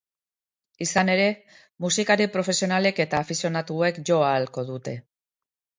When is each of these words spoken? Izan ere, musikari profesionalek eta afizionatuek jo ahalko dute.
Izan 0.85 1.11
ere, 1.15 1.27
musikari 1.85 2.27
profesionalek 2.37 3.03
eta 3.07 3.21
afizionatuek 3.27 4.03
jo 4.11 4.23
ahalko 4.31 4.67
dute. 4.73 5.01